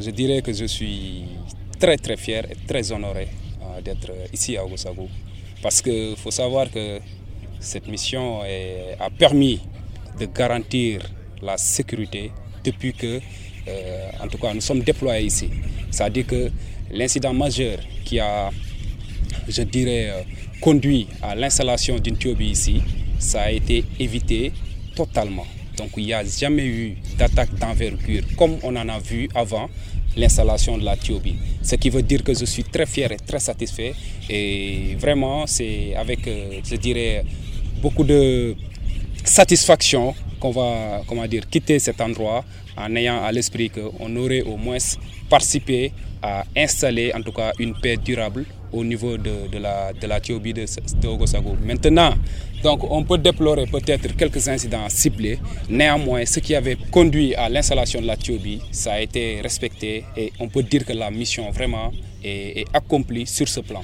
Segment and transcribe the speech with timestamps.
[0.00, 1.24] je dirais que je suis
[1.78, 3.28] très très fier et très honoré
[3.62, 5.08] euh, d'être ici à Ogosago.
[5.62, 7.00] Parce qu'il faut savoir que
[7.58, 9.60] cette mission a permis
[10.18, 11.02] de garantir
[11.42, 12.32] la sécurité
[12.64, 13.20] depuis que,
[13.68, 15.50] euh, en tout cas, nous sommes déployés ici.
[15.90, 16.50] C'est-à-dire que
[16.90, 18.50] l'incident majeur qui a,
[19.48, 20.22] je dirais, euh,
[20.60, 22.82] conduit à l'installation d'une turbine ici,
[23.18, 24.52] ça a été évité
[24.94, 25.46] totalement.
[25.80, 29.70] Donc il n'y a jamais eu d'attaque d'envergure comme on en a vu avant
[30.14, 31.38] l'installation de la turbine.
[31.62, 33.94] Ce qui veut dire que je suis très fier et très satisfait.
[34.28, 37.24] Et vraiment, c'est avec, euh, je dirais,
[37.80, 38.54] beaucoup de
[39.24, 42.44] satisfaction qu'on va comment dire, quitter cet endroit
[42.76, 44.76] en ayant à l'esprit qu'on aurait au moins
[45.30, 51.00] participé à installer en tout cas une paix durable au niveau de, la, de de,
[51.00, 51.56] de Ogosago.
[51.64, 52.14] Maintenant,
[52.62, 55.38] donc on peut déplorer peut-être quelques incidents ciblés.
[55.68, 60.32] Néanmoins, ce qui avait conduit à l'installation de la Tiobi, ça a été respecté et
[60.38, 61.90] on peut dire que la mission vraiment
[62.22, 63.82] est, est accomplie sur ce plan.